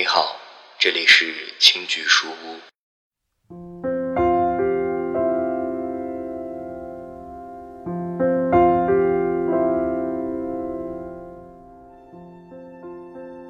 [0.00, 0.34] 你好，
[0.78, 1.26] 这里是
[1.58, 2.56] 青桔书屋。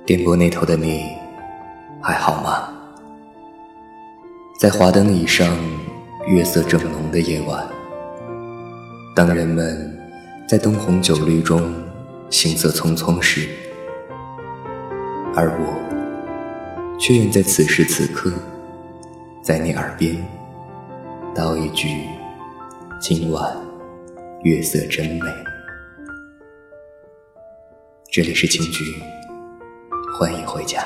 [0.04, 1.16] 电波那头的你，
[2.02, 2.68] 还好吗？
[4.58, 5.56] 在华灯以上，
[6.26, 7.64] 月色正浓的夜晚，
[9.14, 9.96] 当人们
[10.48, 11.72] 在灯红酒绿中
[12.28, 13.48] 行色匆匆时，
[15.36, 15.89] 而我。
[17.00, 18.30] 却愿在此时此刻，
[19.42, 20.14] 在你耳边
[21.34, 21.88] 道一句
[23.00, 23.56] ：“今晚
[24.42, 25.26] 月色真美。”
[28.12, 28.84] 这里是青居。
[30.18, 30.84] 欢迎回家。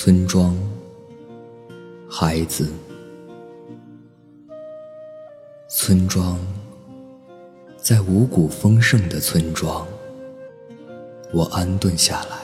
[0.00, 0.56] 村庄。
[2.08, 2.68] 孩子，
[5.68, 6.38] 村庄，
[7.76, 9.84] 在五谷丰盛的村庄，
[11.32, 12.38] 我安顿下来。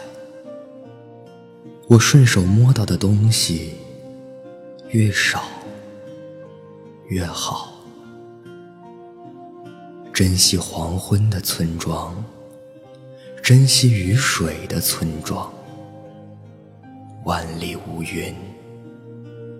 [1.86, 3.74] 我顺手摸到的东西
[4.88, 5.44] 越少
[7.06, 7.72] 越好。
[10.12, 12.24] 珍惜黄昏的村庄，
[13.40, 15.53] 珍惜雨水的村庄，
[17.24, 18.34] 万里无云。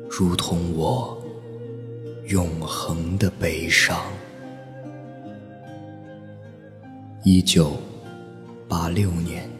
[0.09, 1.21] 如同我
[2.27, 4.01] 永恒的悲伤。
[7.25, 7.73] 一九
[8.69, 9.54] 八六年。